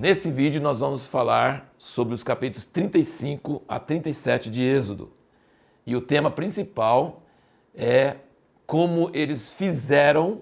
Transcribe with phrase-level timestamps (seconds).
[0.00, 5.12] Nesse vídeo nós vamos falar sobre os capítulos 35 a 37 de Êxodo.
[5.84, 7.22] E o tema principal
[7.74, 8.16] é
[8.66, 10.40] como eles fizeram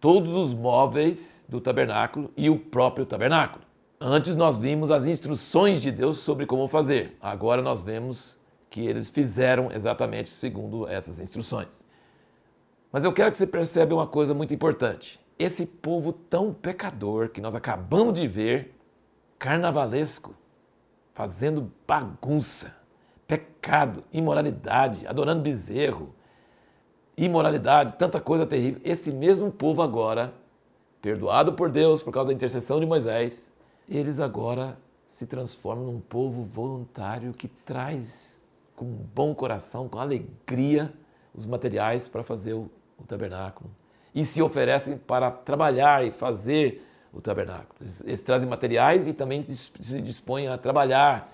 [0.00, 3.64] todos os móveis do tabernáculo e o próprio tabernáculo.
[4.00, 7.16] Antes nós vimos as instruções de Deus sobre como fazer.
[7.20, 8.36] Agora nós vemos
[8.68, 11.84] que eles fizeram exatamente segundo essas instruções.
[12.90, 17.40] Mas eu quero que você perceba uma coisa muito importante esse povo tão pecador que
[17.40, 18.74] nós acabamos de ver,
[19.38, 20.34] carnavalesco,
[21.12, 22.74] fazendo bagunça,
[23.26, 26.14] pecado, imoralidade, adorando bezerro,
[27.16, 28.80] imoralidade, tanta coisa terrível.
[28.84, 30.34] Esse mesmo povo agora,
[31.00, 33.52] perdoado por Deus por causa da intercessão de Moisés,
[33.88, 38.42] eles agora se transformam num povo voluntário que traz
[38.74, 40.92] com bom coração, com alegria,
[41.34, 43.70] os materiais para fazer o, o tabernáculo,
[44.14, 47.74] e se oferecem para trabalhar e fazer o tabernáculo.
[47.80, 51.32] Eles, eles trazem materiais e também se dispõem a trabalhar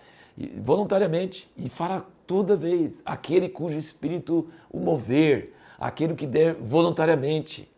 [0.57, 7.71] voluntariamente e fala toda vez aquele cujo espírito o mover, aquele que der voluntariamente.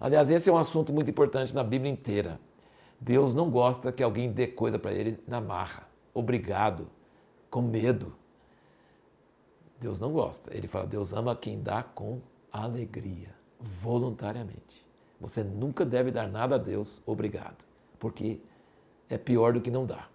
[0.00, 2.40] Aliás, esse é um assunto muito importante na Bíblia inteira.
[3.00, 6.88] Deus não gosta que alguém dê coisa para ele na marra, obrigado,
[7.48, 8.12] com medo.
[9.80, 10.56] Deus não gosta.
[10.56, 14.86] Ele fala: Deus ama quem dá com alegria voluntariamente.
[15.20, 17.64] Você nunca deve dar nada a Deus obrigado,
[17.98, 18.40] porque
[19.08, 20.10] é pior do que não dar.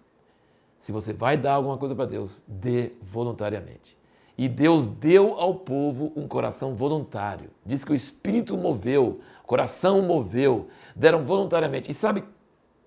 [0.78, 3.96] Se você vai dar alguma coisa para Deus, dê voluntariamente.
[4.36, 7.50] E Deus deu ao povo um coração voluntário.
[7.64, 11.90] Diz que o Espírito moveu, o coração moveu, deram voluntariamente.
[11.90, 12.24] E sabe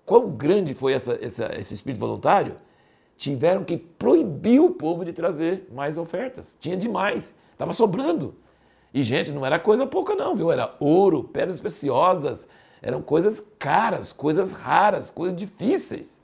[0.04, 2.56] quão grande foi essa, essa, esse Espírito voluntário?
[3.16, 6.56] Tiveram que proibir o povo de trazer mais ofertas.
[6.60, 8.34] Tinha demais, estava sobrando.
[8.92, 10.50] E, gente, não era coisa pouca, não, viu?
[10.50, 12.48] Era ouro, pedras preciosas,
[12.80, 16.20] eram coisas caras, coisas raras, coisas difíceis.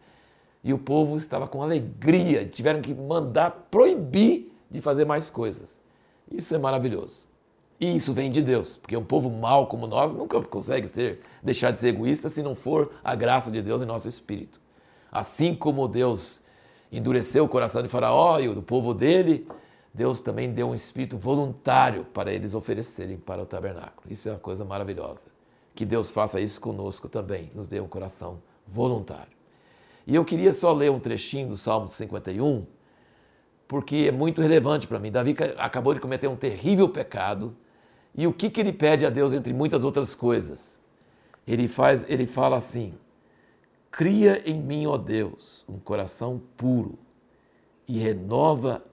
[0.62, 5.78] E o povo estava com alegria, tiveram que mandar proibir de fazer mais coisas.
[6.30, 7.26] Isso é maravilhoso.
[7.78, 11.70] E isso vem de Deus, porque um povo mau como nós nunca consegue ser, deixar
[11.70, 14.60] de ser egoísta se não for a graça de Deus em nosso espírito.
[15.12, 16.42] Assim como Deus
[16.91, 19.47] endureceu o coração de Faraó e do povo dele,
[19.94, 24.10] Deus também deu um espírito voluntário para eles oferecerem para o tabernáculo.
[24.10, 25.27] Isso é uma coisa maravilhosa.
[25.72, 29.33] Que Deus faça isso conosco também, nos dê um coração voluntário.
[30.04, 32.66] E eu queria só ler um trechinho do Salmo 51,
[33.69, 35.12] porque é muito relevante para mim.
[35.12, 37.56] Davi acabou de cometer um terrível pecado,
[38.16, 40.81] e o que, que ele pede a Deus entre muitas outras coisas?
[41.47, 42.94] Ele faz, ele fala assim:
[43.93, 46.99] Cria em mim, ó Deus, um coração puro
[47.87, 48.84] e renova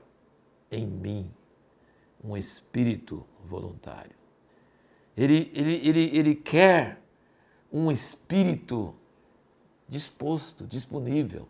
[0.72, 1.30] em mim
[2.24, 4.16] um espírito voluntário.
[5.18, 7.02] Ele, ele, ele, ele quer
[7.72, 8.96] um espírito
[9.88, 11.48] disposto, disponível.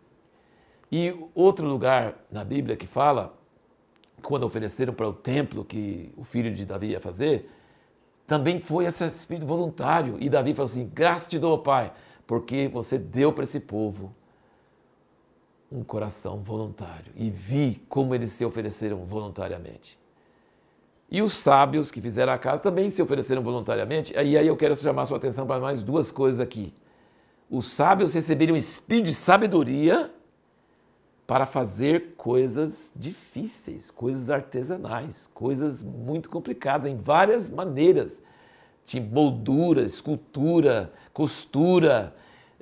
[0.90, 3.38] E outro lugar na Bíblia que fala,
[4.22, 7.50] quando ofereceram para o templo que o filho de Davi ia fazer,
[8.26, 10.16] também foi esse espírito voluntário.
[10.20, 11.92] E Davi falou assim: graças te dou, Pai,
[12.26, 14.14] porque você deu para esse povo
[15.72, 19.98] um coração voluntário e vi como eles se ofereceram voluntariamente.
[21.10, 24.14] E os sábios que fizeram a casa também se ofereceram voluntariamente.
[24.14, 26.72] E aí eu quero chamar sua atenção para mais duas coisas aqui.
[27.50, 30.10] Os sábios receberam espírito de sabedoria
[31.26, 38.22] para fazer coisas difíceis, coisas artesanais, coisas muito complicadas, em várias maneiras.
[38.84, 42.14] Tinha moldura, escultura, costura,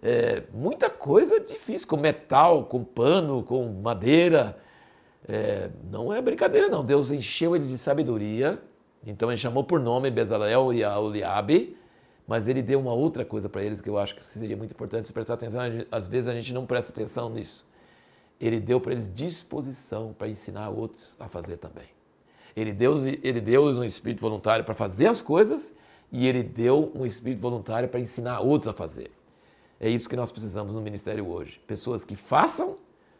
[0.02, 4.58] é, muita coisa difícil, com metal, com pano, com madeira.
[5.28, 6.84] É, não é brincadeira, não.
[6.84, 8.60] Deus encheu eles de sabedoria,
[9.06, 11.76] então ele chamou por nome Bezalel e Oliabe,
[12.26, 15.12] mas ele deu uma outra coisa para eles que eu acho que seria muito importante
[15.12, 15.60] prestar atenção.
[15.90, 17.66] Às vezes a gente não presta atenção nisso.
[18.40, 21.88] Ele deu para eles disposição para ensinar outros a fazer também.
[22.56, 25.74] Ele deu, ele deu um espírito voluntário para fazer as coisas
[26.10, 29.10] e ele deu um espírito voluntário para ensinar outros a fazer.
[29.80, 31.58] É isso que nós precisamos no ministério hoje.
[31.66, 32.76] Pessoas que façam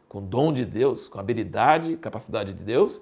[0.06, 3.00] com dom de Deus, com habilidade, capacidade de Deus,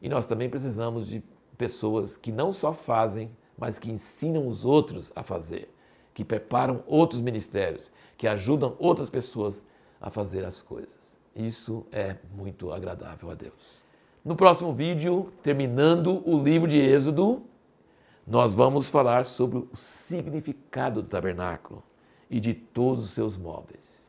[0.00, 1.20] e nós também precisamos de
[1.58, 5.68] pessoas que não só fazem, mas que ensinam os outros a fazer,
[6.14, 9.60] que preparam outros ministérios, que ajudam outras pessoas
[10.00, 11.16] a fazer as coisas.
[11.34, 13.82] Isso é muito agradável a Deus.
[14.24, 17.42] No próximo vídeo, terminando o livro de Êxodo,
[18.24, 21.82] nós vamos falar sobre o significado do tabernáculo
[22.32, 24.01] e de todos os seus móveis.